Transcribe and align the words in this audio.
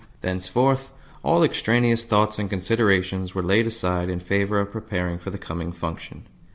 Thenceforth 0.21 0.91
all 1.21 1.43
extraneous 1.43 2.03
thoughts 2.03 2.39
and 2.39 2.49
considerations 2.49 3.35
were 3.35 3.43
laid 3.43 3.67
aside 3.67 4.09
in 4.09 4.19
favour 4.19 4.59
of 4.59 4.71
preparing 4.71 5.19
for 5.19 5.29
the 5.29 5.37
coming 5.37 5.71
function. 5.71 6.23